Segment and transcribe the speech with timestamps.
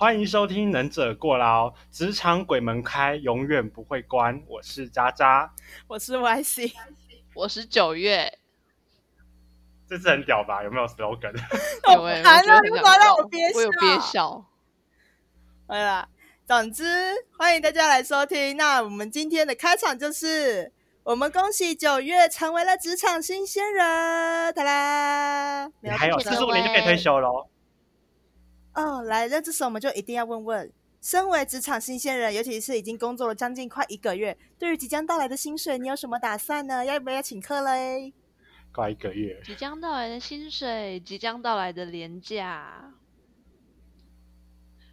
[0.00, 4.40] 欢迎收听《能者过劳》，职场鬼门开，永远不会关。
[4.46, 5.52] 我是渣渣，
[5.88, 6.72] 我是 YC，
[7.34, 8.38] 我是九月。
[9.88, 10.62] 这次很屌吧？
[10.62, 11.34] 有没有 slogan？
[11.92, 13.56] 有哎，难道你干让我憋笑？
[13.56, 14.46] 我有憋笑。
[15.66, 16.08] 好啦，
[16.46, 16.84] 总之
[17.36, 18.56] 欢迎大家来收听。
[18.56, 20.70] 那我们今天的开场就是，
[21.02, 25.68] 我们恭喜九月成为了职场新鲜人，哒啦！
[25.80, 27.48] 你还有四十五年就可以退休喽。
[28.78, 36.84] 哦，来，那这时候我们就一定要问问，身为职场新鲜人，尤其是已经工作了将近快一个月，对于即将到来的薪水，你有什么打算呢？
[36.84, 38.14] 要不要请客嘞？
[38.72, 42.94] 快一个月，即将到来的薪水，即将到来的年假，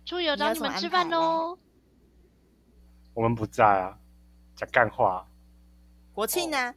[0.04, 1.60] 出游找你们吃饭喽。
[3.14, 4.00] 我们不在啊，
[4.56, 5.28] 讲干话。
[6.12, 6.74] 国庆呢？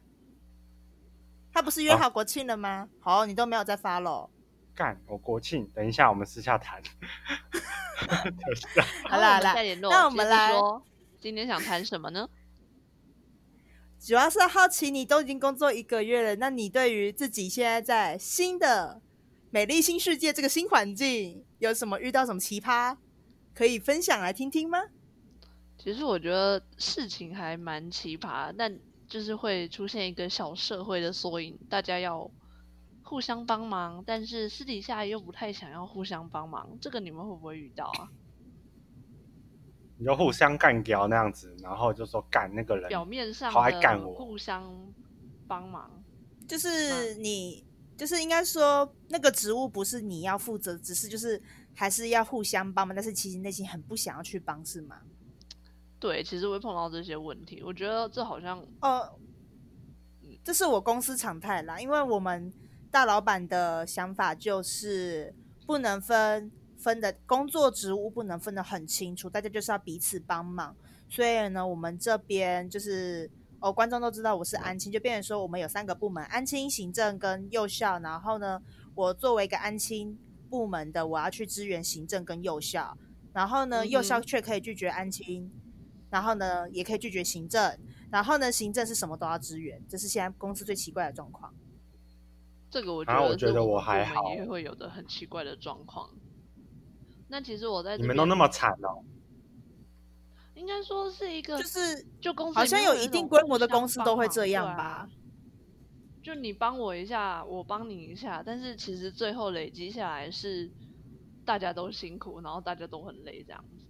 [1.51, 2.87] 他不是约好国庆了吗？
[2.99, 4.29] 好，你都没有再发喽。
[4.79, 4.97] 干！
[5.07, 6.81] 我国庆，等一下我们私下谈。
[9.09, 10.53] 好啦好啦，那我们来，
[11.19, 12.29] 今天想谈什么呢？
[13.99, 19.01] 主要是好奇，你都已经工作一个月了，那你对于自己现在在新的
[19.51, 22.95] 美丽新世界这个新环境，有什么遇到什么奇葩
[23.53, 24.79] 可以分享来听听吗？
[25.77, 32.31] 其实我觉得事情还蛮奇葩，但就是会出现一个小社会的缩影，大家要。
[33.09, 38.07] 互相帮忙，但是私底下又不太想要互相帮忙，这个你们会不会遇到啊？
[39.97, 44.71] 你就互相干掉那样子，然后就说干那个人，表面上好爱干我，互相
[45.47, 45.89] 帮忙，
[46.47, 47.65] 就是你，
[47.97, 51.41] 就是应该说那个职务不是你要负责，只是就是
[51.73, 55.01] 还是要互相帮忙，但是其实内心很不想要去帮，是吗？
[55.99, 59.11] 对，其实会碰到这些问题，我觉得这好像呃，
[60.43, 62.53] 这是我公司常态啦，因为我们。
[62.91, 65.33] 大老板的想法就是
[65.65, 70.75] 不能分分的工作职务不能分得很清楚，大家就是要彼此帮忙。
[71.07, 73.29] 所以呢，我们这边就是
[73.59, 77.99] 哦，观众都知道我是安青，就变成说我们有三个部门：安青、行政跟幼校。
[77.99, 78.61] 然后呢，
[78.95, 80.17] 我作为一个安青
[80.49, 82.97] 部门的，我要去支援行政跟幼校。
[83.33, 85.51] 然后呢，幼校却可以拒绝安青，
[86.09, 87.77] 然后呢，也可以拒绝行政。
[88.09, 91.53] 然后呢，行政是什么都要支援，这是现在公司最奇怪的状况。
[92.69, 96.09] 这个我觉得，我觉得我还好，也会有的很奇怪的状况。
[97.27, 99.03] 那其实我在你们都那么惨哦，
[100.55, 105.09] 应该说是一个，就是就公司好像有一定规模的公司都会这样吧？
[106.21, 110.69] 就你帮我一下，我帮你一下，但是其实最后累积下来是
[111.45, 113.85] 大家都辛苦，然后大家都很累这样子。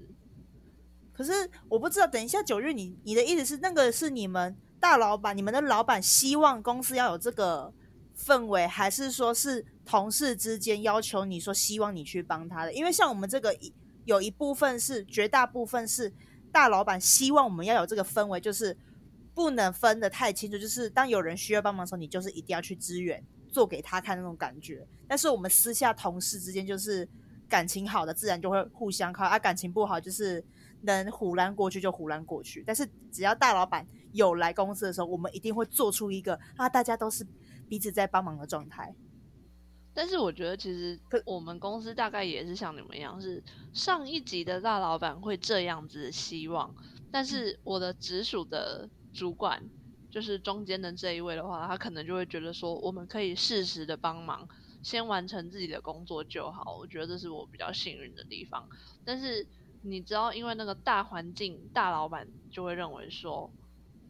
[1.12, 1.32] 可是
[1.68, 7.74] 我不知道，等一下九月，你你的意思是那个是你们大老板，你们的老板希望公司要有这个？
[8.20, 13.56] 氛围还是说是同事之间要求你说希望你去帮他的，因为像我们这个
[14.04, 16.12] 有一部分是绝大部分是
[16.52, 18.76] 大老板希望我们要有这个氛围，就是
[19.34, 24.86] 不能分的太清楚，就是当有人需要帮忙的时候，你就是一定要去支援，做给他看那种感觉。
[25.08, 27.08] 但是我们私下同事之间就是
[27.48, 30.44] 感情好的，自然就会互相靠；啊，感情不好就是
[30.82, 32.64] 能胡乱过去就胡乱过去。
[32.68, 37.26] 但是只要大老板有来公司的时候，我们一定会做出一个啊，大家都是。
[37.70, 38.96] 彼此在帮忙的状态，
[39.94, 43.44] 但是我觉得其实我们公司大概也是像你们一样，是
[43.74, 46.74] 上一级的大老板会这样子希望，
[47.12, 49.64] 但是我的直属的主管，
[50.10, 54.50] 就是中间的这一位的话，他可能就会觉得说，我们可以适时的帮忙，
[54.82, 56.76] 先完成自己的工作就好。
[56.76, 58.68] 我觉得这是我比较幸运的地方。
[59.06, 59.46] 但是
[59.84, 63.52] 你知道，因为那个大环境，大老板就会认为说。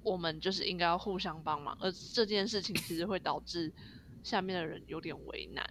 [0.03, 3.71] 我们就是应该要互相帮忙，而这件事情其实会导致
[4.23, 5.63] 下面的人有点为难。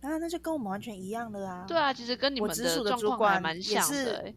[0.00, 1.64] 啊，那就跟我们完全一样的啊！
[1.66, 4.32] 对啊，其实跟你们的状况还蛮像的，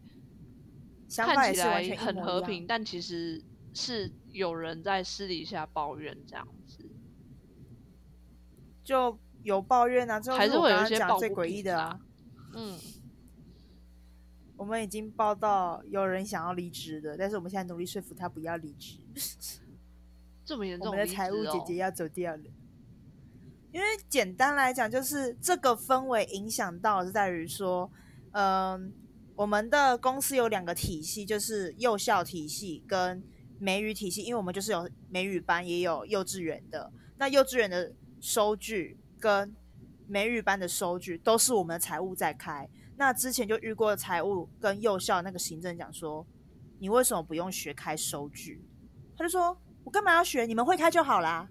[1.16, 3.40] 看起来很和平，但其实
[3.72, 6.84] 是有人在私底下抱怨这样子，
[8.82, 12.00] 就有抱怨啊，还是会有一些最诡异的啊，
[12.54, 12.76] 嗯。
[14.60, 18.98] 我们已经报到有人想要离职的，但是我们现在努力说服他不要离职。
[20.44, 20.88] 这么严重？
[20.88, 22.42] 我们的财务姐姐要走掉了。
[23.72, 27.90] 因为简单来讲，就是这个氛围影响到是在于说，
[28.32, 28.92] 嗯，
[29.34, 33.22] 我们的公司有两个体系，就是幼校体系跟
[33.58, 34.20] 美语体系。
[34.20, 36.92] 因为我们就是有美语班，也有幼稚园的。
[37.16, 39.56] 那幼稚园的收据跟
[40.06, 42.68] 美语班的收据都是我们的财务在开。
[43.00, 46.26] 那之前就遇过财务跟幼校那个行政讲说，
[46.78, 48.62] 你为什么不用学开收据？
[49.16, 50.44] 他就说，我干嘛要学？
[50.44, 51.48] 你们会开就好啦。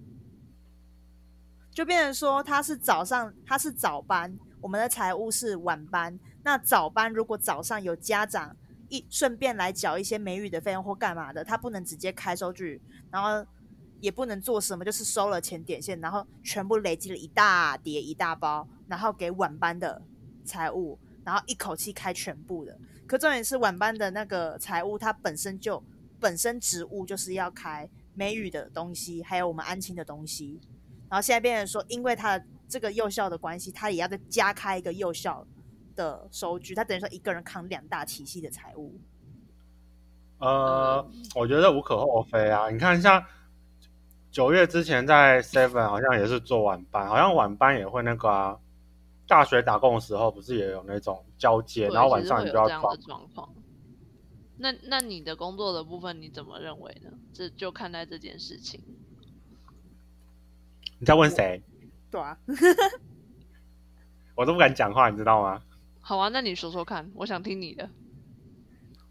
[1.71, 8.55] 就变成说他是早上他是早班，我们的财务是晚班，那早班如果早上有家长
[8.87, 12.79] 一顺便来缴一些美语的费用或干嘛的，他不能直接开收据，
[13.09, 13.43] 然后
[13.99, 19.99] 也不能做什么，就是收了钱点线，然后全部累积了一大叠一大包，然后给晚班的
[20.45, 20.99] 财务，
[21.29, 22.75] 然后一口气开全部的。
[23.05, 25.83] 可重点是晚班的那个财务，他本身就
[26.19, 30.59] 本身职务就是要开美语的东西，还有我们安亲的东西。
[31.07, 35.45] 然后现在变成说，因为他的这个幼校的关系，他也要再加开一个幼校
[35.95, 38.99] 的收据，他等于说一个人扛两大体系的财务。
[40.39, 42.71] 呃，我觉得无可厚非啊。
[42.71, 43.23] 你看，像
[44.31, 48.57] 九月之前在 Seven 好像也是做晚班，好像晚班也会那个啊。
[49.29, 53.47] 大学打工的时候，不是也有那种交接，然后晚上你就要这样的状况。
[54.57, 57.11] 那那你的工作的部分，你怎么认为呢？
[57.31, 58.83] 这就看待这件事情。
[60.99, 61.61] 你在问谁？
[62.09, 62.35] 对啊，
[64.35, 65.61] 我都不敢讲话，你知道吗？
[66.01, 67.87] 好啊，那你说说看，我想听你的。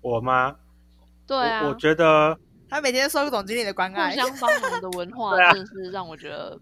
[0.00, 0.56] 我吗？
[1.28, 2.36] 对啊，我觉得
[2.68, 6.60] 他每天受总经理的关爱，互相帮忙的文化， 真的是让我觉得。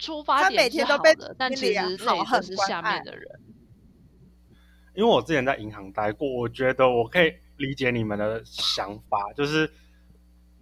[0.00, 3.40] 出发点是好的，但其实累的是下面的人。
[4.94, 9.70] 因为我之前在银行待过，我觉得我可以理解你们的想法，就是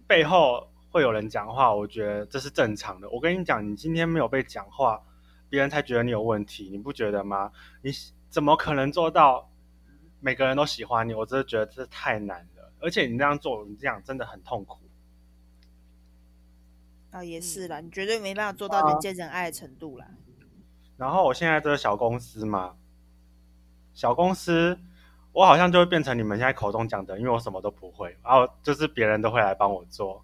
[0.05, 3.09] 背后会有人讲话，我觉得这是正常的。
[3.09, 5.01] 我跟你讲，你今天没有被讲话，
[5.49, 7.51] 别人才觉得你有问题，你不觉得吗？
[7.81, 7.91] 你
[8.29, 9.49] 怎么可能做到
[10.19, 11.13] 每个人都喜欢你？
[11.13, 14.88] 我真的觉得这太难了，而且你这样做，你这样真的很痛苦。
[17.11, 20.05] 啊，也是啦，你绝对没办法做到人见人爱的程度啦。
[20.95, 22.75] 然后我现在这个小公司嘛，
[23.93, 24.77] 小公司，
[25.31, 30.23] 我好像就会变成你们现在口中讲的，因为我什么都不会，然后就是别人都会来帮我做。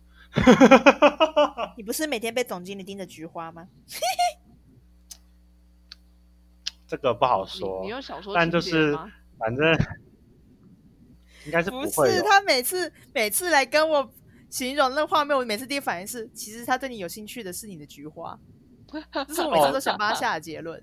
[1.76, 3.68] 你不是每天被总经理盯着菊花吗？
[6.86, 8.96] 这个不好说，你有小说但就是
[9.40, 9.66] 反正
[11.48, 14.14] 应该是不是他每次每次来跟我。
[14.56, 18.40] 形容那个画面，我每次第一反应是，其实他对你有兴趣的是你的菊花，
[19.28, 20.81] 这是我每次都想帮他下的结论。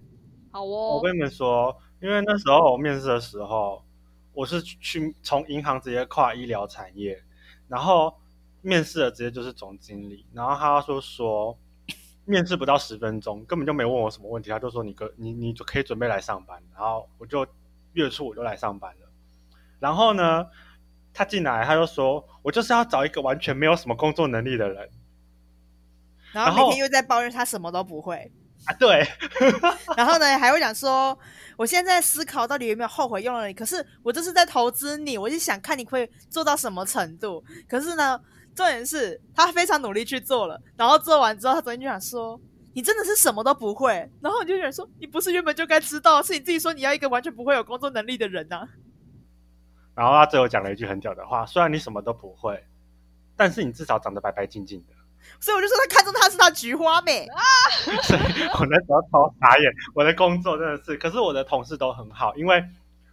[0.50, 3.82] 好哦，我跟你们说，因为那时候我面试的时候，
[4.34, 7.24] 我是去从银行直接跨医疗产业，
[7.66, 8.14] 然后
[8.60, 11.58] 面试的直接就是总经理，然后他说说
[12.26, 17.46] 面试不到十分钟，根本就没问我什么问题，他就说你可你你就可以准备来上班，然后我就
[17.94, 19.08] 月初我就来上班了，
[19.80, 20.46] 然后呢？
[21.14, 24.88] 他进来，他就说：“我就是要找一个完全没有什么工作能力的人。”
[26.32, 28.32] 然后每天又在抱怨他什么都不会
[28.64, 29.06] 啊，对。
[29.96, 31.18] 然后呢，还会讲说
[31.58, 33.52] ：“我现在思考到底有没有后悔用了你？
[33.52, 37.44] 可是我这是在投资你，我就想看你会做到什么程度。
[37.68, 38.18] 可是呢，
[38.54, 42.40] 重点是他非常努力去做了，然后做完之后，他昨天就想说
[42.72, 43.92] ：‘你真的是什么都不会。’
[44.22, 48.66] 然后你就想说：‘你不是原本就该知道，是你自己说你要一个完全不会有工作能力的人呢？’”
[49.94, 52.64] 然后他最后讲了一句很屌的话：“虽然你什么都不会，
[53.36, 54.94] 但是你至少长得白白净净的。”
[55.38, 57.40] 所以我就说他看中他是他菊花美啊！
[58.02, 58.20] 所以
[58.58, 62.64] 我那时候超傻眼，我的工作真的是，可是我的同事都很好，因为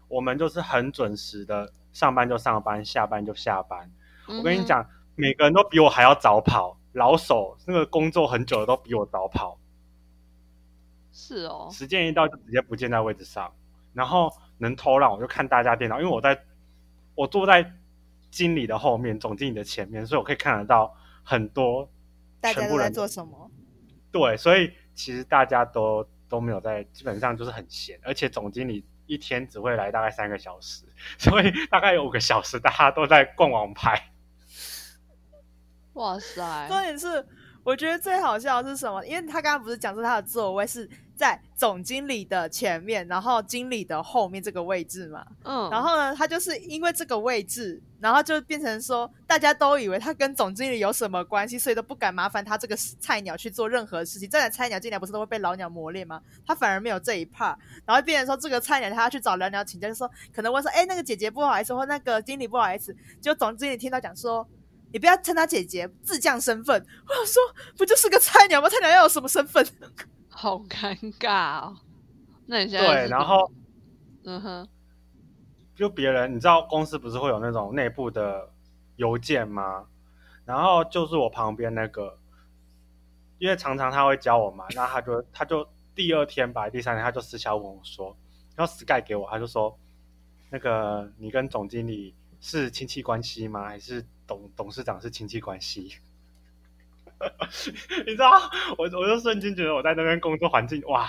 [0.08, 3.92] 我们就是很准时的，上班就上班，下班就下班。
[4.28, 4.84] 我跟你讲，
[5.16, 9.60] 每个人都比我还要早跑，老手那个工作很久的都比我早跑。
[11.12, 13.54] 是哦，时间一到就直接不见在位置上，
[13.94, 16.44] 然后能偷懒我就看大家电脑，因为我在。
[17.20, 17.74] 我坐在
[18.32, 21.92] 经理的后面，总经理的前面，所以我可以看得到很多
[22.40, 23.52] 大家都在做什么。
[24.10, 30.86] 对，所以其实大家都都没有在，基本上就是很闲，而且总经理一天只会来大概三个小时，
[31.20, 34.02] 所以大概有五个小时大家都在逛网拍。
[35.96, 36.68] 哇塞！
[36.70, 37.28] 重点是，
[37.66, 39.06] 我觉得最好笑的是什么？
[39.06, 40.90] 因为他刚刚不是讲说他的座位是。
[41.20, 54.30] 在总经理的前面，然后经理的后面这个位置嘛，嗯，然后呢，他就是因为这个位置，然后就变成说，大家都以为他跟总经理有什么关系，所以都不敢麻烦他这个菜鸟去做任何事情。
[54.30, 56.22] 这来菜鸟进来不是都会被老鸟磨练吗？
[56.46, 64.48] 他反而没有这一 part，然后变成说这个菜鸟他要去找老鸟请教，就说可能问说，哎，那个姐姐不好意思，或那个经理不好意思，就总经理听到讲说，
[64.94, 66.82] 你不要称他姐姐，自降身份。
[67.06, 67.42] 我想说，
[67.78, 68.70] 不就是个菜鸟吗？
[68.70, 69.68] 菜鸟要有什么身份？
[70.42, 71.76] 好尴尬哦！
[72.46, 73.52] 那你现在对，然后，
[74.24, 74.70] 嗯哼，
[75.76, 78.50] 就别人，你知道公司不是会有那种内部的
[78.96, 79.86] 邮件吗？
[80.46, 82.18] 然后就是我旁边那个，
[83.38, 88.16] 因为常常他会教我嘛，那他就他就第二天吧，第三天他就私下问我说，
[88.56, 89.78] 然后 Sky 给我，他就说，
[90.50, 93.66] 那个你跟总经理是亲戚关系吗？
[93.66, 95.96] 还是董董事长是亲戚关系？
[98.06, 98.32] 你知道，
[98.78, 101.08] 我我就瞬间觉得我在那边工作环境哇，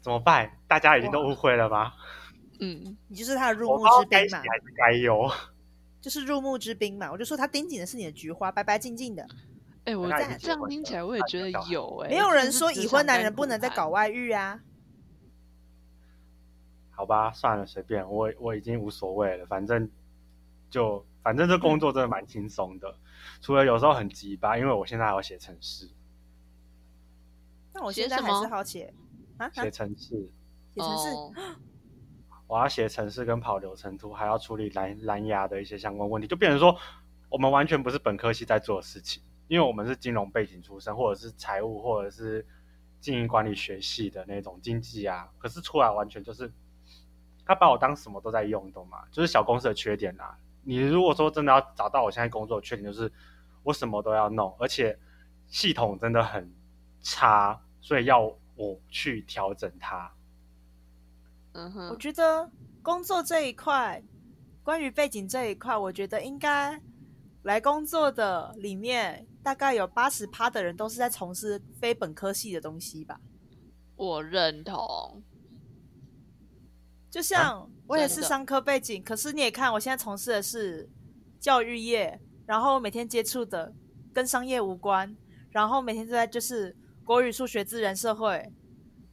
[0.00, 0.58] 怎么办？
[0.66, 1.94] 大家已经都误会了吧？
[2.60, 5.30] 嗯，你就是他的入我幕之宾嘛，还是该有。
[6.00, 7.10] 就是入幕之宾嘛。
[7.10, 9.26] 我就说他盯紧的是你的菊花，白白净净的。
[9.84, 14.60] 哎、我那已这这样经结婚了听起来我也觉得有哎、没有人说已婚男人不能再搞外遇啊。
[16.90, 19.90] 好吧，算了，随便，我我已经无所谓了，反正
[20.70, 22.96] 就反正这工作真的蛮轻松的，
[23.40, 25.90] 除了有时候很急吧，因为我现在还要写程式，
[27.72, 28.92] 那我写现在还是好写。
[29.36, 30.30] 啊啊，写程式，
[30.72, 31.32] 写成是哦。
[32.46, 36.76] 我要写程式跟跑流程图，还要处理蓝蓝牙的一些相关问题，就变成说
[37.28, 42.46] 我们完全不是本科系在做的事情，因为我们是金融背景出身，或者是财务，或者是
[43.00, 46.52] 经营管理学系的那种经济啊，可是出来完全就是
[47.44, 49.04] 他把我当什么都在用，你懂吗？
[49.10, 50.38] 就是小公司的缺点啊。
[50.64, 53.12] 你如果说真的要找到我现在工作的缺点，就是
[53.62, 54.98] 我什么都要弄，而且
[55.46, 56.52] 系统真的很
[57.00, 58.20] 差，所以要
[58.56, 60.10] 我去调整它。
[61.52, 62.50] 嗯哼我哼，觉得
[62.82, 64.02] 工作这一块，
[64.62, 66.80] 关于背景这一块，我觉得应该
[67.42, 73.20] 来工作的里面，大概有八十趴的人都是在从事非本科系的东西吧。
[73.96, 75.22] 我认同。
[77.10, 80.88] 就像我也是商科背景，可是你也看，我现在从事的是
[81.38, 83.70] 教育业，然后每天接触的
[84.12, 85.14] 跟商业无关，
[85.50, 86.74] 然后每天都在就是
[87.04, 88.50] 国语、数学、自然、社会，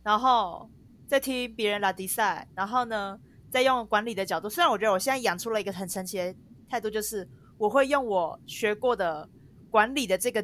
[0.04, 0.70] 然后
[1.06, 4.50] 再听别人拉迪赛，然后呢，再用管理的角度。
[4.50, 6.34] 虽然我觉得我现在养出了一个很神奇的
[6.70, 9.28] 态度，就是我会用我学过的
[9.70, 10.42] 管理的这个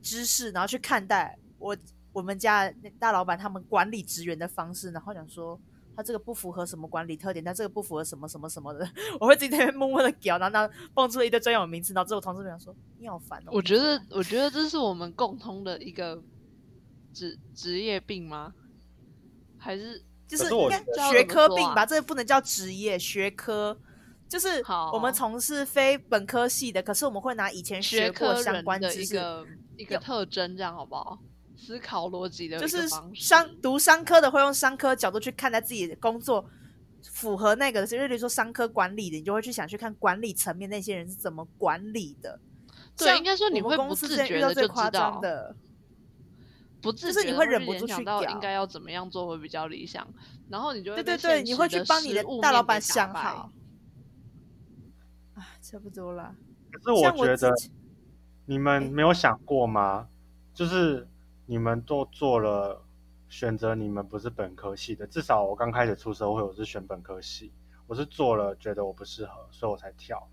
[0.00, 1.76] 知识，然后去看待我
[2.14, 5.60] 我们家的大老板他们管理职员的方式，然后想说。
[5.96, 8.86] 他这个不符合什么管理特点，他这个不符合什么什么什么的，
[9.18, 13.50] 我会自己在那边默默的屌，然后然后蹦出了一堆专有名词，然后之后我同事们讲说你好烦哦。
[13.52, 16.22] 我觉得，我觉得这是我们共通的一个
[17.14, 18.52] 职职业病吗？
[19.58, 20.78] 还是就是应该
[21.10, 23.76] 学科病吧，这个不能叫职业，学科
[24.28, 24.62] 就是
[24.92, 29.46] 我们从事非本科系的，可是我们会拿以前学过科相关的知识，一个
[29.78, 31.18] 一个特征，这样好不好？
[31.56, 32.88] 思考逻辑的就是。
[33.14, 36.48] 商读商科的会用商科角度去看待自己的工作。
[37.08, 42.38] 符合那个，就例如说商科管理的，你就会去想去看管理层面那些人是怎么管理的。
[42.96, 45.56] 对像应该说你会不自觉遇到最夸地就知道张的，
[46.82, 50.06] 不自就是你会忍不住联想到去屌应该要怎么样做会比较理想，
[50.48, 53.50] 然后你就对对对，你会去的帮你的大老板想好。
[55.34, 56.34] 啊，差不多了。
[56.72, 57.52] 可是我像觉得
[58.46, 60.08] 你们没有想过吗？
[60.52, 61.06] 就是
[61.46, 62.84] 你们都做了
[63.28, 65.06] 选择，你们不是本科系的。
[65.06, 67.52] 至少我刚开始出社会，我是选本科系，
[67.86, 70.28] 我是做了觉得我不适合，所以我才跳。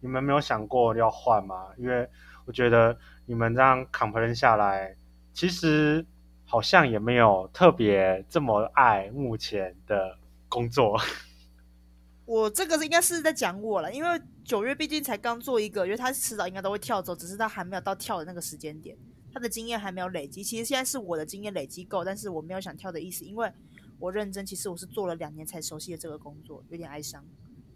[0.00, 1.68] 你们没有想过要换吗？
[1.78, 2.08] 因为
[2.44, 4.96] 我觉得你们这样 complain 下来，
[5.32, 6.04] 其实
[6.44, 10.18] 好像也没有特别这么爱目前的
[10.48, 11.00] 工作。
[12.26, 18.96] 我这个应该是在讲我了，因为九月毕竟才刚做一个月，他迟早应该都会跳走，只是他还没有到跳的那个时间点，
[19.36, 20.42] 他的经验还没有累积。
[20.42, 23.52] 其实现在是我的经验累积够，但是我没有想跳的意思，因为
[23.98, 27.22] 我认真，其实我是做了两年才熟悉的这个工作，有点哀伤，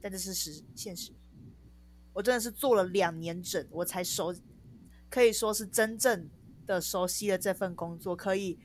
[0.00, 1.12] 但这是实现实。
[2.14, 4.34] 我真的是做了两年整，我才熟，
[5.10, 6.30] 可以说是真正
[6.66, 8.58] 的熟悉了这份工作，可以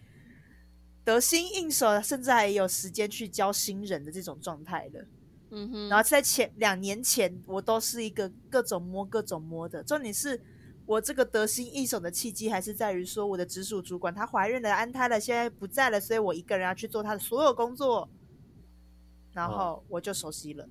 [1.04, 5.06] 得心应手，甚至还有时间去教新人的这种状态了。
[5.52, 9.84] 嗯哼，然后在前两年前，我都是一个各种摸、各种摸的。
[9.84, 10.42] 重点是
[10.86, 18.08] 我这个得心应手的契机，还是在于说我的直属主管她怀孕了、安胎了，现在不在了，所以我一个人要去做她的所有工作，
[19.34, 20.68] 然后我就熟悉了。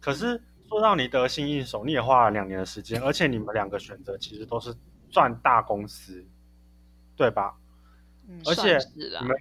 [0.00, 4.74] 可是说到你得心应手，你也花了两年的时间，而且你们两个选择其实都是
[5.10, 6.24] 赚大公司，
[7.14, 7.56] 对吧？
[8.26, 9.36] 嗯，而且算是啦你们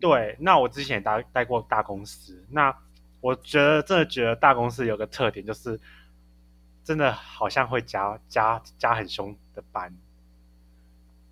[0.00, 2.76] 对，那我之前也待待过大公司，那
[3.22, 5.80] 我觉得真的觉得大公司有个特点就是，
[6.84, 9.96] 真的好像会加加加很凶的班，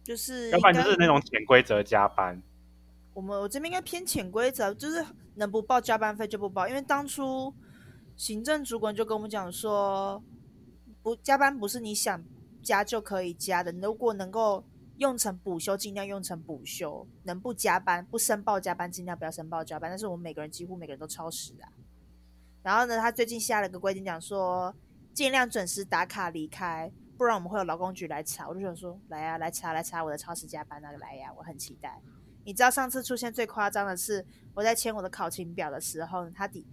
[0.03, 2.43] 就是要不然就是那种潜规则加班。
[3.15, 5.05] 我们我这边应该偏潜规则，就是
[5.35, 7.55] 能不报加班费就不报，因为当初
[8.17, 10.23] 行政主管就跟我们讲说，
[11.03, 12.25] 不加班不是你想
[12.63, 14.65] 加就可以加的，如果能够
[14.97, 19.91] 用成补休，尽量用成补休；能不加班不申报加班，尽量不要申报加班。
[19.91, 21.69] 但是我们每个人几乎每个人都超时啊。
[22.63, 24.75] 然后呢，他最近下了个规定，讲说
[25.15, 28.49] 尽量准时打卡离开，不然我们会有劳工局来查。
[28.49, 32.01] 我就想说，来呀、来查来查我的超时加班啊，来呀、我很期待。
[32.45, 36.67] 你知道上次出现最夸张的是，我在签我的考勤表的时候，他底，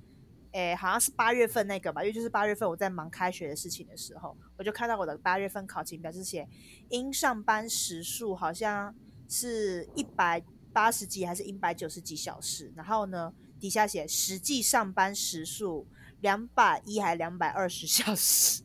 [0.53, 6.47] 诶，好像是八月份那个吧，因为就是八月份我在忙开学的事情的时候，我就看到我的八月份考勤表是写
[6.89, 8.95] 应上班时数好像
[9.27, 10.41] 是一百
[10.73, 15.85] 八十几还是一百九十几小时，然后呢底下写实际上班时数
[16.21, 18.63] 两百一还两百二十 小时，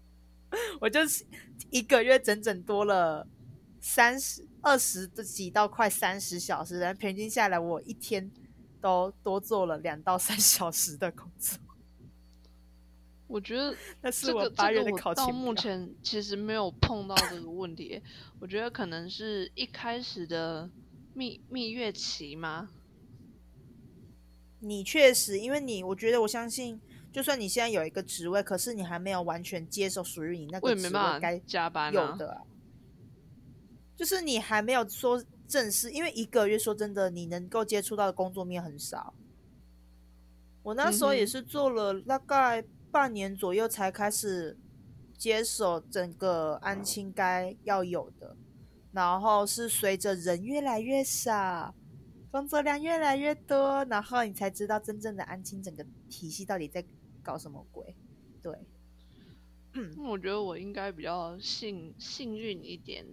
[0.80, 1.24] 我就是
[1.70, 3.26] 一个月整整多了
[3.80, 8.30] 三十二十几到快三十小时，然后平均下来我一天
[8.80, 11.58] 都多做了两到三小时的工作。
[13.28, 18.00] 我觉得 那是这个我八月这个我到的考勤表目前其实没有碰到这个问题，
[18.38, 20.70] 我觉得可能是一开始的
[21.12, 22.68] 蜜蜜月期吗？
[24.60, 26.80] 你确实，因为你，我觉得我相信，
[27.12, 32.10] 就算你现在有一个职位，可是你还没有完全接受属于你那个职位该加班啊。
[32.10, 32.42] 有的啊、
[33.96, 39.14] 就是你还没有说正式，因为一个月说真的，你能够接触到的工作面很少。
[40.62, 44.58] 我那时候也是做了大概半年左右才开始
[45.16, 48.36] 接手整个安亲该要有的，
[48.90, 51.72] 然后是随着人越来越少，
[52.36, 56.84] 工作量越来越多，然后你才知道真正的安亲整个体系到底在
[57.22, 57.96] 搞什么鬼。
[58.42, 58.54] 对，
[59.72, 63.06] 那我觉得我应该比较幸幸运一点，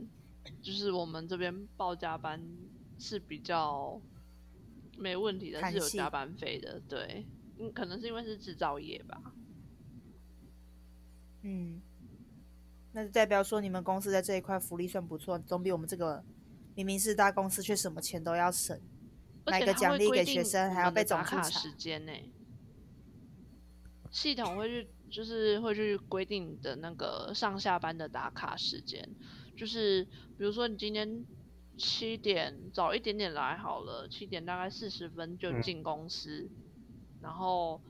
[0.61, 2.45] 就是我们这边报加班
[2.99, 4.01] 是比较
[4.97, 6.81] 没问题的，是有加班费的。
[6.81, 7.25] 对，
[7.57, 9.33] 嗯，可能是因为是制造业吧。
[11.43, 11.81] 嗯，
[12.91, 16.21] 那就代表说你们公司在这一块福利算不错，总比我们这个
[16.75, 18.77] 明明是大公司却什么钱都要省，
[19.45, 22.11] 买而个奖励会规定给学生还要被打总查卡时间呢、
[24.11, 29.09] 系统会去，就是会去规定的那个上下班的打卡时间，
[29.57, 30.05] 就是
[30.37, 31.25] 比如说你今天
[31.77, 35.61] 七点早一点点来好了，七点大概四十分就嗯。
[35.61, 36.49] 进公司，
[37.21, 37.81] 然后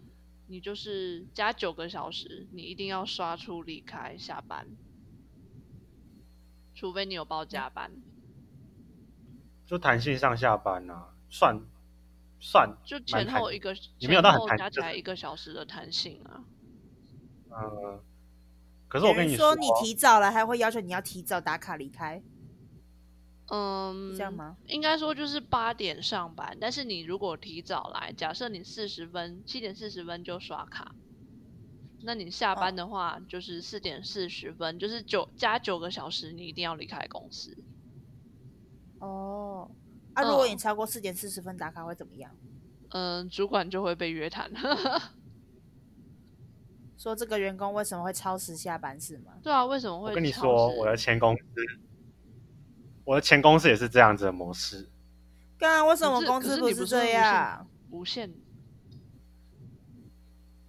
[0.48, 4.67] 你就是加九个小时，你一定要刷出离开下班，
[6.74, 7.91] 除非你有报加班。
[9.65, 11.59] 就弹性上下班啊，算
[12.39, 16.45] 算就前后一个也没有到很前后弹加起来一个小时的弹性啊。
[17.49, 18.00] 嗯，
[18.87, 22.22] 可是我跟你说你提早了，还会要求你要提早打卡离开，
[23.48, 24.57] 嗯，这样吗？
[24.67, 30.93] 应该说就是八点上班，但是你如果提早来，假设你四十分七点四十分就刷卡，
[32.03, 37.57] 那你下班的话就是四点四十分，就是九加九个小时，你一定要离开公司。
[39.00, 39.69] 哦，
[40.13, 42.31] 啊，如果你嗯超过四点四十分打卡会怎么样？
[42.89, 44.51] 嗯，主管就会被约谈。
[46.97, 49.33] 说这个员工为什么会超时下班是吗？
[49.41, 50.09] 对啊，为什么会？
[50.11, 51.43] 我跟你说，我的前公司，
[53.03, 54.87] 我的前公司也是这样子的模式。
[55.57, 57.67] 干，为什么公司不是这样？
[57.89, 58.31] 无限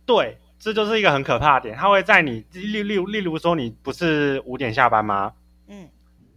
[0.04, 1.76] 对，这就是一个很可怕的点。
[1.76, 5.34] 他会在你例例如例如说，你不是五点下班吗？
[5.68, 5.88] 嗯，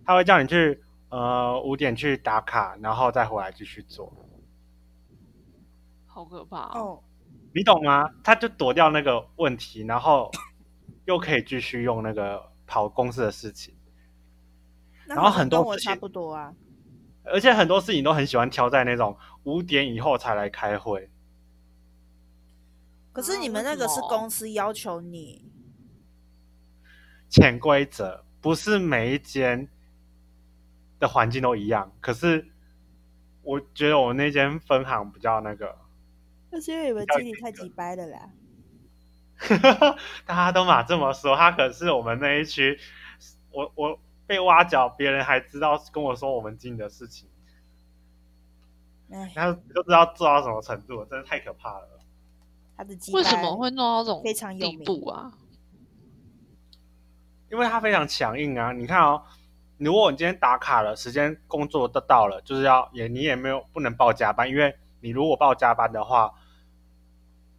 [0.05, 4.11] 他会叫你去呃五点去打卡，然后再回来继续做。
[6.05, 6.79] 好可怕哦。
[6.79, 7.03] 哦，
[7.53, 8.09] 你懂吗？
[8.23, 10.31] 他就躲掉那个问题，然后
[11.05, 13.75] 又可以继续用那个跑公司的事情，
[15.05, 16.53] 然后很多事情跟我差不多啊。
[17.23, 21.09] 而且很多事情都很喜欢挑在那种五点以后才来开会。
[23.11, 25.51] 可是啊你们那个是公司要求你，
[27.27, 29.67] 潜规则不是每一间
[30.99, 32.47] 的环境都一样，可是
[33.43, 35.77] 我觉得我那间分行比较那个，
[36.49, 38.29] 那是因为你们经理太鸡掰了啦。
[40.25, 42.79] 大家都嘛这么说，他可是我们那一区，
[43.51, 47.29] 我我被挖角，别人还知道跟我说我们经理的事情，
[49.11, 51.99] 哎，他就知道做到什么程度，真的太可怕了。
[52.75, 55.31] 他的鸡为什掰么会弄到这种非常有地名步啊？
[57.49, 58.73] 因为他非常强硬啊！
[58.73, 59.23] 你看哦，
[59.77, 66.33] 如果你今天打卡了，时间工作都到了，就是要也你也没有不能报加班，因为你如果报加班的话，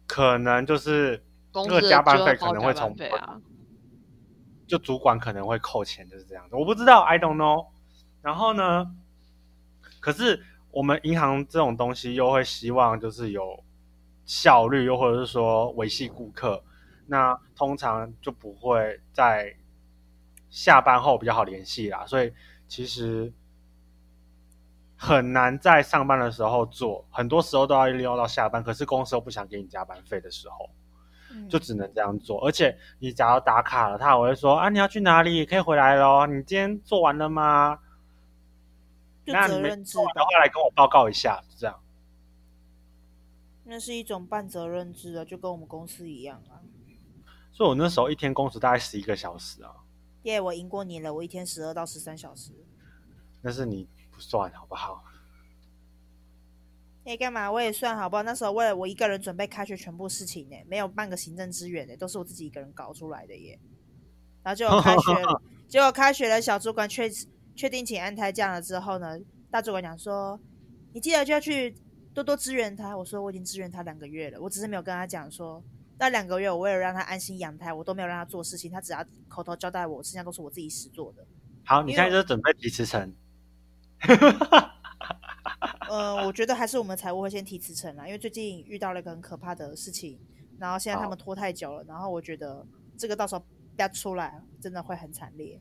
[0.05, 3.41] 可能就是公司的这个加班费可能会从加班费啊。
[4.67, 6.55] 就主管可能会扣钱，就是这样子。
[6.55, 7.67] 我不知道，I don't know。
[8.21, 8.85] 然后呢，
[9.99, 13.63] 可是我们银行这种东西又会希望就是有
[14.25, 16.63] 效率，又或者是说维系顾客，
[17.07, 19.55] 那通常就不会在
[20.49, 22.05] 下班后比较好联系啦。
[22.05, 22.33] 所以
[22.67, 23.31] 其实
[24.95, 28.63] 很难在上班的时候做，很多时候都要利用到下班。
[28.63, 30.69] 可是公司又不想给你加班费的时候，
[31.31, 32.45] 嗯就只能这样做。
[32.45, 35.45] 而且你假如打卡了，他还会说啊，你要去哪里？
[35.45, 36.27] 可以回来咯。
[36.27, 37.79] 你今天做完了吗？
[39.25, 41.79] 就那你没责任制吧做完的，话，来跟我报告一下，就这样。
[43.65, 46.57] 那是一种半责任制啊，就跟我们公司一样啊。
[47.51, 49.69] 所以我那时候一天工时大概十一个小时啊，
[50.23, 52.51] 耶、我赢过你了，我一天十二到十三小时。
[53.41, 55.03] 但是你不算好不好？
[57.05, 57.49] 哎，干嘛？
[57.49, 58.23] 我也算好不好？
[58.23, 63.57] 那时候为了我一个人准备开学全部事情呢，没有半个行政支援呢，都是我自己一个人搞出来的耶。
[64.43, 65.13] 然后结果开学，
[65.67, 67.09] 结果开学了，小主管确
[67.55, 69.17] 确定请安胎假了之后呢，
[69.49, 70.39] 大主管讲说，
[70.93, 71.73] 你记得就要去
[72.13, 72.95] 多多支援他。
[72.95, 75.63] 我说我已经支援他两个月了，我只是没有跟他讲说，
[75.99, 81.25] 那两个月我为了让他安心养胎，我都没有让他做事情，他只要口头交代我，剩下都是我自己实做的。
[81.65, 83.13] 好，你现在就准备提辞呈。
[85.89, 90.17] 呃，我觉得还是我们财务会先提辞呈啦，因为最近遇到了一个很可怕的事情，
[90.57, 92.65] 然后现在他们拖太久了，然后我觉得
[92.97, 93.43] 这个到时候
[93.75, 95.59] 要出来，真的会很惨烈。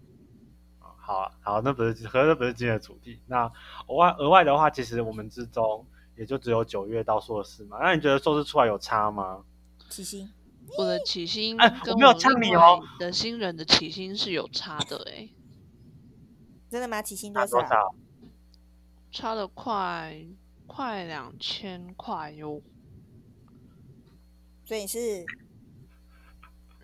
[0.79, 3.20] 好好，那不是，可是不是今天的主题。
[3.27, 3.51] 那
[3.88, 5.85] 额外额外的话，其实我们之中
[6.16, 7.79] 也就只有九月到硕士嘛。
[7.81, 9.42] 那你觉得硕士出来有差吗？
[9.88, 10.31] 起薪，
[10.77, 12.81] 我的起薪哎，我没有呛你哦。
[12.98, 15.29] 的新人的起薪是有差的哎，
[16.70, 17.01] 真的吗？
[17.03, 17.94] 起薪多少？
[19.11, 20.27] 差了快
[20.66, 22.61] 快两千块哟，
[24.64, 25.24] 所以是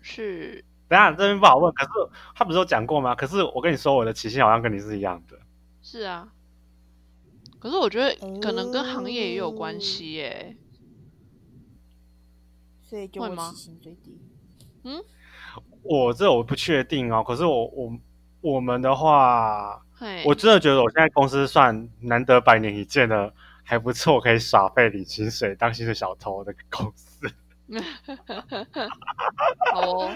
[0.01, 0.65] 是。
[0.87, 1.89] 等下这边不好问，可是
[2.35, 3.15] 他不是有讲过吗？
[3.15, 5.39] 可是我跟你说，我的起薪好像跟你是一样的。
[5.81, 6.31] 是啊，
[7.59, 10.57] 可是我觉得可能跟行业也有关系耶。
[12.95, 14.17] 所以就会起薪最低。
[14.83, 15.03] 嗯，
[15.83, 17.21] 我这我不确定哦。
[17.21, 17.91] 可是我我
[18.39, 19.81] 我们的话。
[20.25, 27.25] 我真的觉得我现在公司算难得百年一见的还不错，可以耍废领薪水当薪水小偷的公司。
[29.73, 30.11] 哦，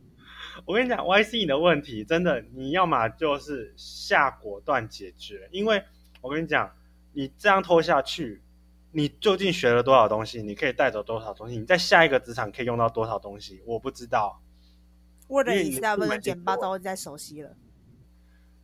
[0.64, 5.84] 我跟你讲，Y C 你的问题真的，你要么就是下果断解决，因为
[6.22, 6.72] 我跟你讲，
[7.12, 8.42] 你这样拖下去，
[8.90, 10.42] 你究竟学了多少东西？
[10.42, 11.58] 你可以带走多少东西？
[11.58, 13.62] 你在下一个职场可以用到多少东西？
[13.66, 14.42] 我不知道。
[15.26, 17.54] 我的意思大部分简报都在熟悉了。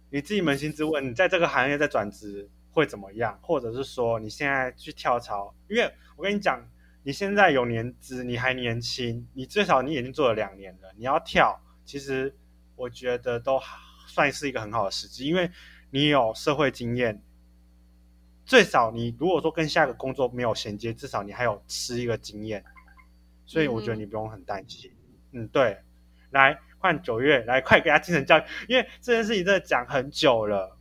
[0.08, 3.38] 你自己扪心自问，你在这个行业在转职会怎么样？
[3.42, 5.54] 或者是说你现在去跳槽？
[5.68, 6.66] 因为我跟你讲，
[7.02, 10.90] 你现在有年资，你还年轻，你最少你已经做了两年了。
[10.96, 12.34] 你要跳，其实
[12.76, 13.60] 我觉得都
[14.06, 15.50] 算是一个很好的时机，因为
[15.90, 17.22] 你有社会经验。
[18.44, 22.64] 最少你如果说跟下一个工作没有衔接，至少你还有吃一个经验，
[23.46, 24.90] 所以我觉得你不用很担心。
[25.32, 25.78] 嗯，对，
[26.30, 26.58] 来。
[26.84, 30.76] 换九月来，快给他精神教育，因为这件事情真的讲很久了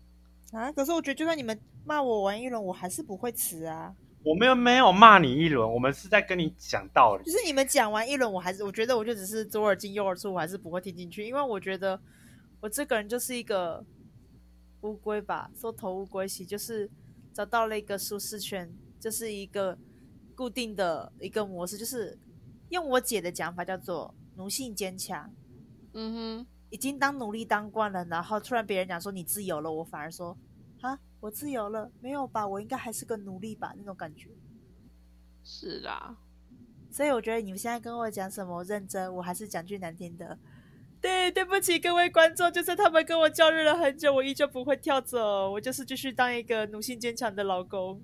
[0.52, 0.70] 啊！
[0.74, 3.96] 可是我觉得，就算你们骂我玩一轮，我还是不会辞啊。
[4.22, 7.24] 我们又没有骂你一轮，我们是在跟你讲道理。
[7.24, 11.98] 就是你们讲完一轮，我还是我觉得，我就只是左耳进右耳出，我还是不会听进去，因为我觉得
[12.60, 13.82] 我这个人就是一个
[14.82, 16.90] 乌龟吧，缩头乌龟系，就是
[17.34, 19.78] 找到了一个舒适圈，就是一个
[20.36, 22.18] 固定的一个模式，就是
[22.70, 25.34] 用我姐的讲法叫做奴性坚强。
[25.94, 30.38] 嗯哼，已经当奴隶当惯了，然后突然别人讲说你自由了，我反而说
[30.82, 31.92] 啊，我自由了？
[32.02, 33.74] 没有吧，我应该还是个奴隶吧？
[33.78, 34.30] 那种感觉。
[35.44, 36.18] 是啦，
[36.90, 40.38] 所以我觉得你们现在跟我讲什么认真，我还是讲句难听的。
[41.04, 48.02] 对，对不起各位观众，就算他们跟我教育了很久，我依旧不会跳走，我就是继续当一个奴性坚强的老公。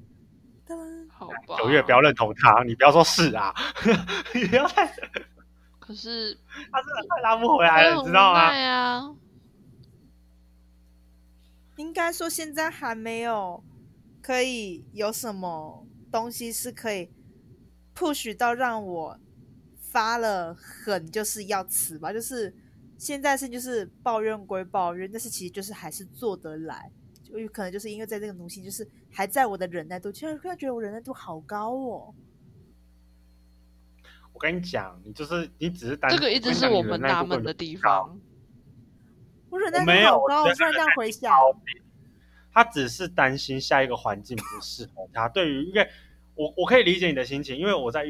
[1.10, 3.56] 好吧，九月不要认同他，你不要说是啊，
[4.36, 4.86] 你不要太。
[5.80, 6.38] 可是
[6.72, 9.16] 他真的快拉不回来了，你知道吗？
[11.78, 13.64] 应该说现在还没有
[14.22, 17.10] 可以有什么东西是可以
[17.96, 19.18] push 到让我
[19.80, 22.12] 发了狠就是要辞吧。
[22.12, 22.54] 就是
[23.00, 26.92] 现在是就是抱怨归抱怨，但是其实就是还是做得来。
[27.24, 32.14] 就有可能就是因为在这个奴性，就是还在我的忍耐度，现在突然觉得我忍耐度好高哦。
[34.34, 38.20] 我跟你讲，你就是你只是担这个一直是我们纳闷的地方。
[39.50, 41.32] 我忍耐度好高，我突然这样回想，
[42.52, 45.30] 他只是担心下一个环境不适合他。
[45.30, 45.90] 对于，因为
[46.36, 48.06] 我我可以理解你的心情，因为我在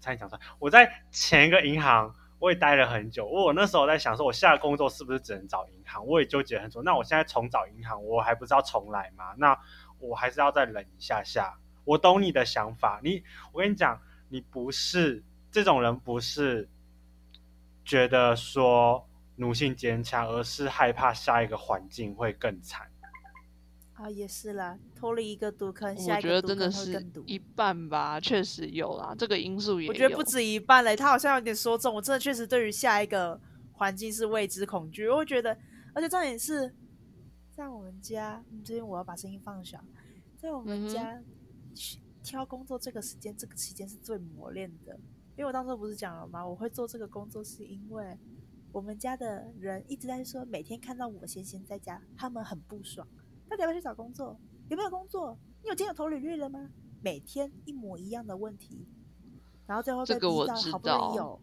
[0.00, 3.26] 才讲出来，我在前一个银行我也待了很久。
[3.26, 6.06] 我那时候在想说，我下工作是不是只能找银行？
[6.06, 6.82] 我也纠结很久。
[6.82, 9.34] 那我现在重找银行，我还不知道重来吗？
[9.36, 9.58] 那
[9.98, 11.58] 我还是要再忍一下下。
[11.84, 13.22] 我懂你的想法，你
[13.52, 15.22] 我跟你讲，你不是。
[15.50, 16.68] 这种人不是
[17.86, 22.86] 觉得说奴性坚强，而是害怕下一个环境会更惨。
[23.98, 29.88] 啊，也是啦，脱离一个毒坑，我觉得真的是一半吧，确实有啦，这个因素也。
[29.88, 31.92] 我觉得不止一半嘞，他好像有点说中。
[31.92, 33.40] 我真的确实对于下一个
[33.72, 35.58] 环境是未知恐惧，我会觉得，
[35.94, 36.72] 而且重点是
[37.50, 39.82] 在我们家，这边我要把声音放小，
[40.36, 41.20] 在我们家
[42.22, 44.96] 挑工作这个时间，这个期间是最磨练的。
[45.36, 46.46] 因为我当时不是讲了吗？
[46.46, 48.16] 我会做这个工作是因为
[48.70, 53.04] 我们家的人一直在说，每天看到我闲闲在家，他们很不爽。
[53.48, 54.38] 到底要不要去找工作？
[54.68, 55.36] 有没有工作？
[55.62, 56.70] 你有今天有投履历了吗？
[57.02, 58.86] 每天一模一样的问题，
[59.66, 61.40] 然后最后被逼到好不容易有，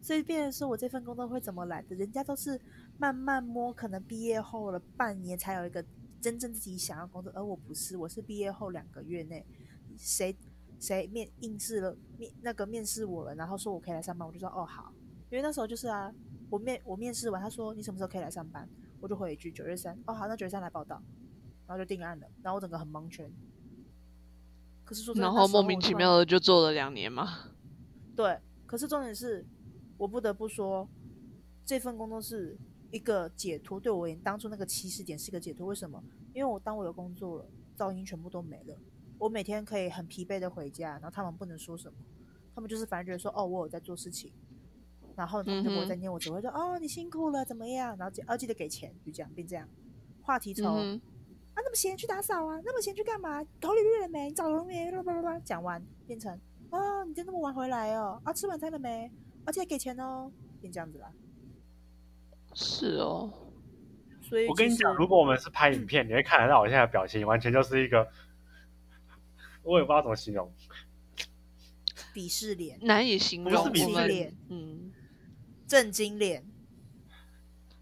[0.00, 1.94] 所以变成说我这份工作会怎么来的？
[1.94, 2.60] 人家都是
[2.98, 5.84] 慢慢摸，可能毕业后了半年才有一个
[6.20, 9.44] 真正自己想要工作，而我不是，我是毕业后两个月内，
[9.96, 10.34] 谁
[10.78, 14.92] 谁面应试了面那个面试我了，然后说我可以来上班，我就说哦好，
[15.30, 16.12] 因为那时候就是啊，
[16.48, 18.66] 我面我面试完，他说你什么时候可以来上班，
[19.00, 21.02] 我就回一句九月三，哦好，那九月三来报道，
[21.70, 23.30] 然后就定案了，然后我整个很蒙圈。
[24.84, 27.52] 可是说真的然后莫名其妙的就做了两年嘛。
[28.16, 29.46] 对，可是重点是，
[29.96, 30.88] 我不得不说，
[31.64, 32.58] 这份工作是
[32.90, 35.64] 一个解脱，对我而言，当初那个起始点是一个解脱。
[35.64, 36.02] 为什么？
[36.34, 37.46] 因为我当我有工作了，
[37.78, 38.76] 噪音全部都没了，
[39.16, 41.96] 我每天可以很疲惫的回家，然后他们不能说什么，
[42.52, 44.32] 他们就是反正觉得说，哦，我有在做事情，
[45.14, 47.96] 然后他们就不会再念我，只会说，哦，你辛苦了，怎么样？
[47.96, 49.68] 然后记，哦，记得给钱，就这样，变这样，
[50.22, 51.00] 话题从。
[51.54, 53.44] 嗯啊，那么闲去打扫啊，那么闲去干嘛？
[53.60, 54.28] 头里绿了没？
[54.28, 54.90] 你找了没？
[54.90, 56.32] 叭叭叭叭，讲完变成
[56.70, 58.20] 啊，你真那么晚回来哦？
[58.24, 59.10] 啊，吃晚餐了没？
[59.44, 61.10] 而且给钱哦，变这样子啦。
[62.54, 63.32] 是哦，
[64.22, 68.08] 所以我跟你讲，如果我们是拍影片，你会看得到我现在的表情，完全就是一个，
[69.62, 70.52] 我也不知道怎么形容。
[72.12, 73.84] 鄙视脸、难以形容不是。
[73.84, 74.92] 鄙视脸嗯，
[75.66, 76.44] 震惊脸，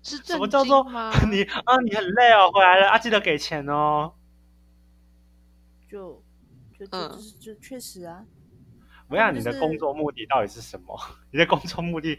[0.09, 0.83] 是什么叫做？
[1.31, 1.77] 你啊？
[1.85, 4.15] 你很累哦，回来了啊，记得给钱哦。
[5.91, 6.23] 就
[6.79, 6.87] 就
[7.41, 8.25] 就确实啊，
[9.09, 10.99] 我想你的工作目的到底是什么？
[11.33, 12.19] 你的工作目的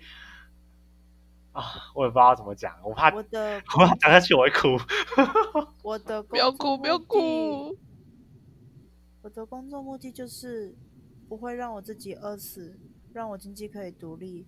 [1.52, 1.64] 啊，
[1.96, 4.78] 我也不知道怎么讲，我怕我的我怕讲下去我会哭。
[5.84, 7.78] 我的 不要哭，不要哭。
[9.22, 10.76] 我的工作目的就是
[11.28, 12.80] 不会让我自己饿死，
[13.14, 14.48] 让我经济可以独立，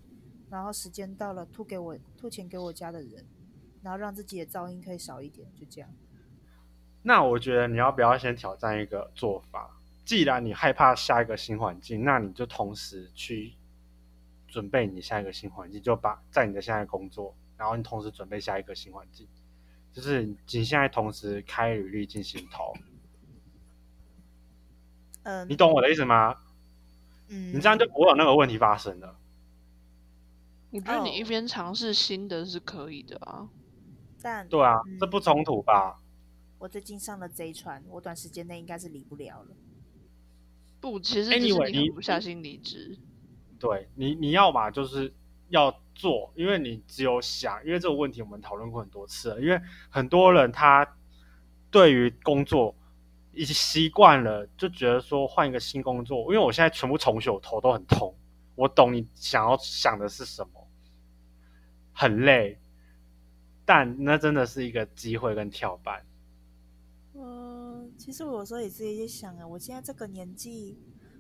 [0.51, 3.25] 然后时间到了吐给我吐钱给我家的人，
[3.81, 5.89] 然后让自己的噪音可以少一点，就这样。
[7.01, 9.79] 那我觉得你要不要先挑战一个做法？
[10.03, 13.53] 既然你害怕下一个新环境，那你就同时去
[14.47, 19.25] 准备你下一个新环境，就把在你的现在工作，然后你同时准备下一个新环境，
[19.93, 20.35] 就是你
[20.65, 22.73] 现在同时开履历进行投，
[25.23, 26.35] 嗯，你懂我的意思吗？
[27.29, 29.15] 嗯，你这样就不会有那个问题发生了。
[30.71, 33.47] 我觉得你一哦边尝试新的是可以的啊。
[34.21, 35.99] 但对啊，嗯这不冲突吧？
[36.59, 39.55] 我最近上了贼船，我短时间内应该是离不了了。
[40.79, 42.97] 不，其实只是 Anyway，你你狠不下心离职。
[43.59, 45.13] 对你，你要嘛就是
[45.49, 50.97] 要做，因为你只有想，因为这个问题我们讨论过很多次了，因为很多人他
[51.69, 52.75] 对于工作
[53.33, 58.15] 已经习惯了，就觉得说换一个新工作，因为我现在全部重修，头都很痛。
[58.55, 60.60] 我懂你想要想的是什么，
[62.01, 62.57] 很累，
[63.63, 66.03] 但那真的是一个机会跟跳板。
[67.13, 70.79] 嗯，其实我有时候也自己在想啊，我现在这个年纪，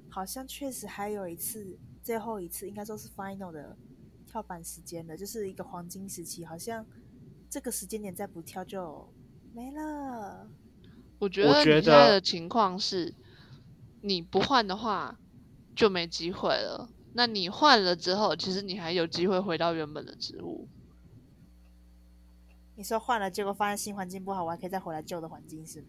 [0.09, 3.77] 好像确实还有一次，最后一次应该说是 final 的
[4.25, 6.83] 跳板时间了，就是一个黄金时期，好像
[7.47, 9.07] 这个时间点再不跳就
[9.53, 10.49] 没了。
[11.19, 13.13] 我觉得你现在的情况是，
[14.01, 15.19] 你不换的话
[15.75, 16.89] 就没机会了。
[17.13, 20.67] 那你换了之后，其实你还有机会回到原本的职务。
[22.75, 25.87] 你说换了，结果发现新环境不好，我还可以再回来旧的环境是吗？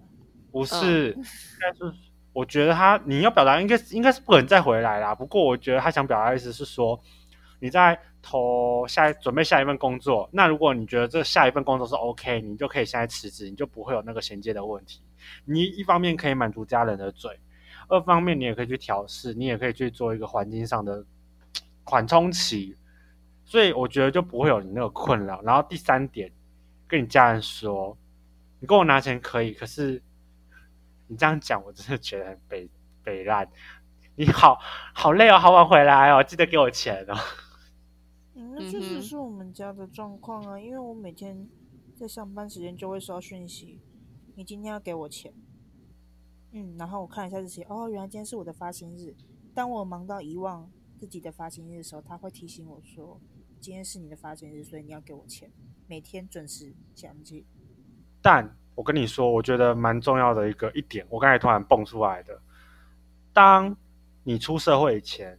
[0.50, 1.22] 不是， 应
[1.60, 1.94] 该是
[2.34, 5.14] 我觉得他你要表达应该应该是不可能再回来啦。
[5.14, 7.00] 不过我觉得他想表达的意思是说，
[7.60, 15.00] 你在投下准备下一份工作，那如果你觉得这下一份工作是 OK，你就可以现在辞职，你就不会有那个衔接的问题。
[15.44, 17.40] 你一方面可以满足家人的嘴，
[17.88, 21.04] 二方面你也可以去调试，你也可以去做一个环境上的
[21.84, 22.76] 缓冲期，
[23.44, 25.42] 所以我觉得就不会有你那个困扰。
[25.42, 26.32] 然后第三点，
[26.86, 27.96] 跟你家人说，
[28.60, 30.02] 你跟我拿钱可以，可是
[31.08, 32.70] 你这样讲，我真的觉得很北
[33.02, 33.48] 北烂。
[34.14, 34.58] 你好
[34.94, 37.14] 好累哦，好晚回来哦，记得给我钱哦。
[38.36, 41.48] 嗯，那确实是我们家的状况啊，因为我每天
[41.96, 43.80] 在上班时间就会收到讯息，
[44.34, 45.32] 你今天要给我钱。
[46.52, 49.14] 嗯，然后我看一下日期，哦，原来今天是我的发薪日。
[49.54, 50.70] 当我忙到遗忘
[51.02, 53.20] 自己的发薪日的时候，他会提醒我说，
[53.58, 55.50] 今天是你的发薪日，所以你要给我钱，
[55.88, 57.44] 每天准时奖金。
[58.22, 62.40] 但我跟你说，我觉得蛮重要的一个一点，我刚才突然蹦出来的，
[63.32, 63.76] 当
[64.22, 65.36] 你出社会以前，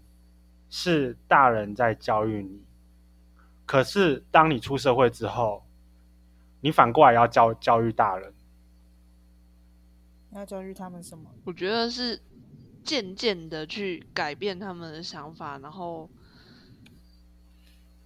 [0.69, 2.61] 是大人在教育你，
[3.65, 5.63] 可是当你出社会之后，
[6.59, 8.33] 你反过来要教教育大人。
[10.31, 11.33] 要教育他们什么？
[11.45, 12.21] 我觉得是
[12.83, 16.09] 渐渐的去改变他们的想法，然后，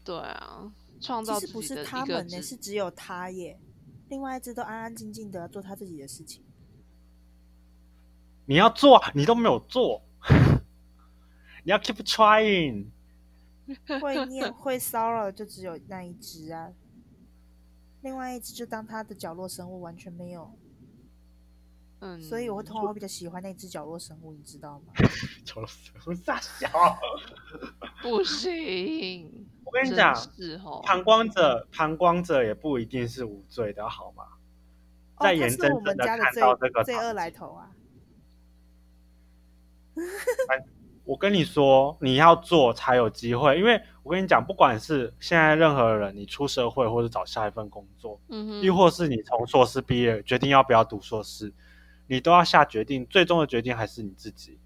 [0.04, 3.60] 对啊，创造不是自己的他们呢，是只有他耶。
[4.10, 6.44] 另外一只都安安静静的做他自己的事情。
[8.46, 10.02] 你要做，你都没有做，
[11.66, 12.86] 你要 keep trying。
[14.02, 16.72] 会念 会骚扰就只有那一只啊，
[18.02, 20.58] 另外一只就当他的角落生物，完全没有。
[22.00, 24.94] 嗯，所以我会通常会比较喜欢那只角落生物，你知道吗？
[25.44, 26.70] 角落生物傻小，
[28.02, 29.48] 不行。
[29.66, 30.14] 我跟你讲，
[30.64, 34.24] 哦，旁观者旁观者也不一定是无罪的，好吗？
[35.20, 37.72] 在眼睁睁的看到这个罪恶来头啊！
[41.04, 51.52] 我跟你说，你要做才有机会，因为我跟你讲，不管是现在任何人，你出社会或者找下一份工作，嗯亦或是你从硕士毕业决定要不要读硕士，
[52.08, 54.60] 你都要下决定，最终的决定还是你自己。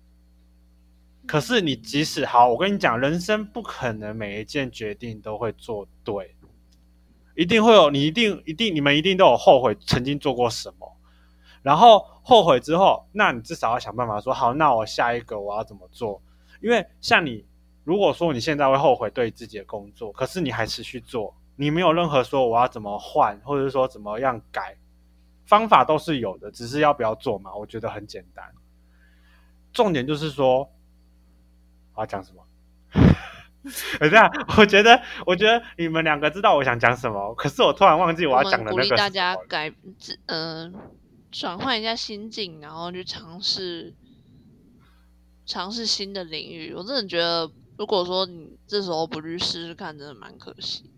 [1.28, 6.36] 可是你即使好，我跟你讲，人生不可能每一件决定都会做对，
[7.36, 10.98] 一定会有你一定一定你们一定都有后悔曾经做过什么，
[11.62, 16.22] 然后后悔之后，那你至少要想办法说好，那我下一个我要怎么做？
[16.60, 17.46] 因为像你，
[17.84, 24.76] 如果说你现在会后悔对自己的工作，可是你还持续做，你没有任何说我要怎么换，或者说怎么样改，
[25.46, 27.54] 方法都是有的，只是要不要做嘛？
[27.56, 28.46] 我觉得很简单。
[29.74, 30.72] 重点就是说，
[31.94, 32.46] 我要讲什么？
[34.00, 38.76] 等一下，我觉得，我觉得你们两个知道我想讲什么，可是我突然忘记我要讲的那个。
[38.76, 39.70] 鼓励大家改，
[40.28, 40.82] 嗯、呃，
[41.32, 43.94] 转换一下心境，然后去尝试。
[45.44, 50.90] 尝试新的领域，我真的觉得，如果说你这时候不去试试看，真的蛮可惜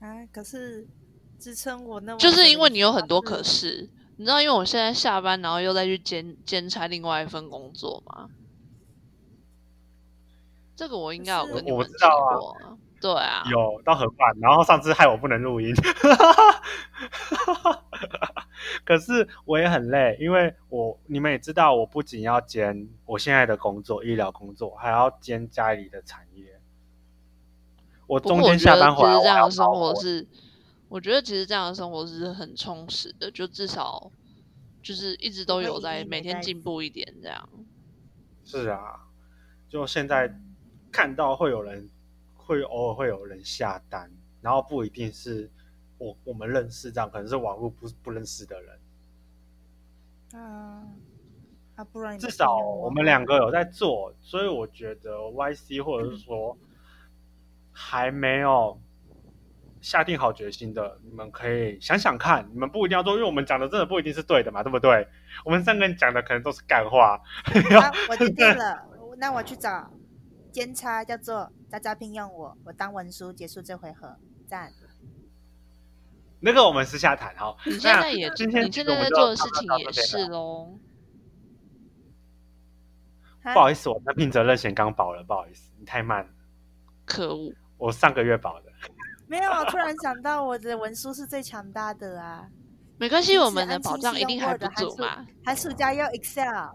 [0.00, 0.06] 的。
[0.06, 0.86] 啊，可是
[1.38, 8.28] 支撑我那，就是因为你有很多可是，你知道，因为我现在下班，然后又再去兼兼差另外一份工作嘛。
[10.76, 15.72] 这个我应该有跟你们知道啊，对啊，有到很晚，然后上次害我不能录音。
[18.84, 26.58] 可是我也很累，因为我你们也知道，我不仅要兼我现在的工作，医疗工作，还要兼家里的产业。
[28.06, 30.26] 我中间下班回来，这样的生活是，
[30.88, 34.10] 我觉得其实这样的生活是很充实的，就至少
[34.82, 37.48] 就是一直都有在每天进步一点这样。
[38.44, 39.06] 是啊，
[39.68, 40.38] 就现在
[40.92, 41.88] 看到会有人
[42.36, 45.50] 会偶尔会有人下单，然后不一定是。
[45.96, 48.80] 我我们认识这样，可能是网络不不认识的人。
[50.32, 50.82] 啊
[51.76, 56.58] 啊，不然至少我们两个有在做，所以我觉得 YC 或者是说
[57.70, 58.78] 还没有
[59.84, 65.06] 下定好决心的，你们可以想想看，你们不一定要做，因为我们讲的真的不一定是对的嘛，对不对？
[65.44, 67.20] 我们三个人讲的可能都是干话。
[67.78, 68.82] 啊、 我决定了，
[69.18, 69.90] 那我去找
[70.50, 74.16] 监察，叫做渣渣聘用我，我当文书，结束这回合，
[74.46, 74.72] 赞。
[76.40, 77.54] 那个我们私下谈哈。
[77.66, 80.78] 你现在也，今天你现在在做的事情也是喽。
[83.42, 86.30] 不好意思，我那聘责任险刚保了，不好意思，你太慢了。
[87.04, 87.52] 可恶！
[87.76, 88.72] 我上个月保的。
[89.38, 92.46] 没有，突然想到我的文书是最强大的啊。
[92.98, 95.26] 没关系，我们的保障一定还不足嘛。
[95.44, 96.70] 寒暑假要 Excel，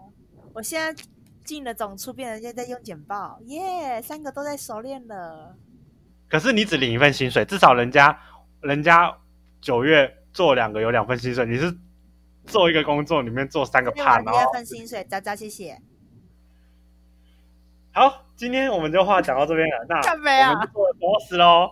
[0.52, 1.02] 我现在
[1.44, 5.56] 进了总出，变人家在用简报，耶，三个都在熟练了。
[6.28, 8.20] 可是你只领一份薪水，至少人家
[8.60, 9.16] 人家。
[9.62, 11.70] 九月做两个有两份薪水，你是
[12.46, 15.78] 做一个工作里面做三个 part，第二份薪水，渣渣谢谢。
[17.92, 21.70] 好，今天我们就话讲到这边了，那我们就做 boss 喽。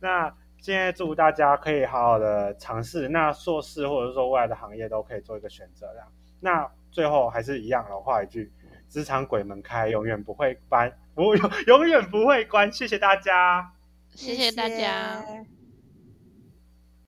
[0.00, 6.02] 那现在祝大家可以好好的尝试，那硕士或者说未来的行业都可以做一个选择的。
[6.40, 8.52] 那最后还是一样老话一句：
[8.88, 12.70] 职场鬼门开，永远不会关，不永 永远不会关。
[12.72, 13.72] 谢谢大家，
[14.14, 15.22] 谢谢大家。